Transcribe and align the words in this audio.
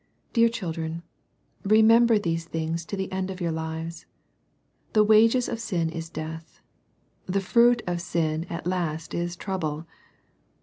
Dear 0.33 0.49
children, 0.49 1.03
remember 1.63 2.17
these 2.17 2.45
things 2.45 2.85
to 2.85 2.97
the 2.97 3.11
end 3.11 3.29
of 3.29 3.39
your 3.39 3.51
lives. 3.51 4.07
The 4.93 5.03
wages 5.03 5.47
of 5.47 5.59
sin 5.59 5.91
is 5.91 6.09
death. 6.09 6.59
The 7.27 7.39
fruit 7.39 7.83
of 7.85 8.01
sin 8.01 8.45
at 8.49 8.65
last 8.65 9.13
is 9.13 9.35
trouble. 9.35 9.85